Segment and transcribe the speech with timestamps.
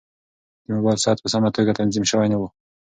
[0.65, 2.43] د موبایل ساعت په سمه توګه تنظیم شوی نه و.